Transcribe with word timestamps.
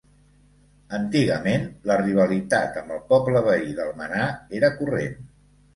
Antigament, 0.99 1.67
la 1.91 1.99
rivalitat 2.01 2.81
amb 2.83 2.97
el 2.97 3.05
poble 3.13 3.47
veí 3.53 3.79
d'Almenar 3.83 4.29
era 4.63 4.77
corrent. 4.83 5.21